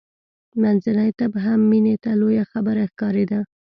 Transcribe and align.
منځنی 0.61 1.09
طب 1.19 1.31
هم 1.45 1.59
مینې 1.69 1.95
ته 2.03 2.11
لویه 2.21 2.43
خبره 2.51 2.83
ښکارېده 2.91 3.39